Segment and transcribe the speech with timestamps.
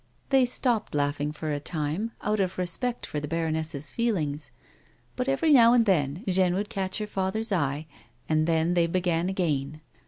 [0.31, 4.49] They stopped laughing for a time, out of respect for the baroness's feelings,
[5.15, 7.85] but every now and then Jeanne would catch her father's eye,
[8.27, 9.81] and then they began again.